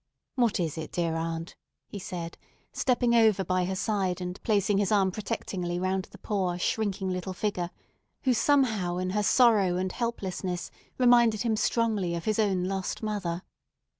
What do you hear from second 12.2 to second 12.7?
his own